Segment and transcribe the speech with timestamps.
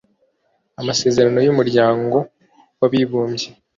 [0.81, 2.17] amasezerano y Umuryango
[2.79, 3.47] w Abibumbye